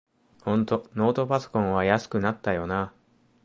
[0.43, 2.93] ほんとノートパソコンは安くなったよなあ